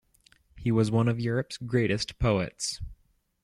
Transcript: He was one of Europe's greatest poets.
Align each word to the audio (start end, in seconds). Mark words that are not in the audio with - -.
He 0.57 0.71
was 0.71 0.89
one 0.89 1.07
of 1.07 1.19
Europe's 1.19 1.57
greatest 1.57 2.17
poets. 2.17 2.81